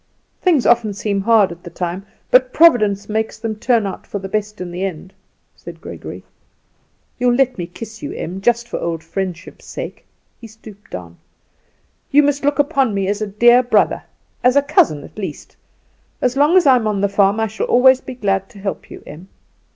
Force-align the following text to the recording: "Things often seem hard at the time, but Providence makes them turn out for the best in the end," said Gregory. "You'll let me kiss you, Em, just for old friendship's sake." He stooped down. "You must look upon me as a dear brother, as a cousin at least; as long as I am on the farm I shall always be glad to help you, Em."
"Things 0.41 0.65
often 0.65 0.95
seem 0.95 1.21
hard 1.21 1.51
at 1.51 1.61
the 1.61 1.69
time, 1.69 2.07
but 2.31 2.51
Providence 2.51 3.07
makes 3.07 3.37
them 3.37 3.55
turn 3.55 3.85
out 3.85 4.07
for 4.07 4.17
the 4.17 4.27
best 4.27 4.59
in 4.59 4.71
the 4.71 4.83
end," 4.83 5.13
said 5.55 5.79
Gregory. 5.79 6.23
"You'll 7.19 7.35
let 7.35 7.59
me 7.59 7.67
kiss 7.67 8.01
you, 8.01 8.11
Em, 8.11 8.41
just 8.41 8.67
for 8.67 8.79
old 8.79 9.03
friendship's 9.03 9.65
sake." 9.67 10.03
He 10.39 10.47
stooped 10.47 10.89
down. 10.89 11.17
"You 12.09 12.23
must 12.23 12.43
look 12.43 12.57
upon 12.57 12.95
me 12.95 13.07
as 13.09 13.21
a 13.21 13.27
dear 13.27 13.61
brother, 13.61 14.01
as 14.43 14.55
a 14.55 14.63
cousin 14.63 15.03
at 15.03 15.19
least; 15.19 15.55
as 16.19 16.35
long 16.35 16.57
as 16.57 16.65
I 16.65 16.77
am 16.77 16.87
on 16.87 17.01
the 17.01 17.07
farm 17.07 17.39
I 17.39 17.45
shall 17.45 17.67
always 17.67 18.01
be 18.01 18.15
glad 18.15 18.49
to 18.49 18.57
help 18.57 18.89
you, 18.89 19.03
Em." 19.05 19.27